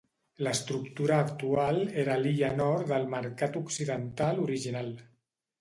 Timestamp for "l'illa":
2.23-2.51